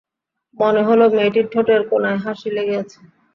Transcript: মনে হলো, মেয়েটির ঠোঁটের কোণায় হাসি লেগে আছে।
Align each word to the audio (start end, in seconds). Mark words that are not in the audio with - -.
মনে 0.57 0.81
হলো, 0.87 1.05
মেয়েটির 1.15 1.45
ঠোঁটের 1.51 1.81
কোণায় 1.89 2.19
হাসি 2.23 2.49
লেগে 2.55 2.75
আছে। 2.81 2.99